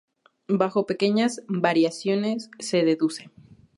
[0.47, 3.29] Bajo pequeñas variaciones, se deduce